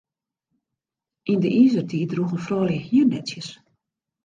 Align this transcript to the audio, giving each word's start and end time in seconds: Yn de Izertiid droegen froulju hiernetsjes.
Yn 1.31 1.39
de 1.43 1.51
Izertiid 1.63 2.09
droegen 2.15 2.41
froulju 2.47 2.79
hiernetsjes. 2.89 3.49